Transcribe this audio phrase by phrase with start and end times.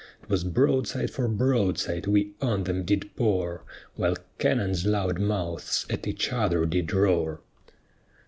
[0.23, 3.63] 'Twas broadside for broadside we on them did pour,
[3.97, 7.41] While cannon's loud mouths at each other did roar.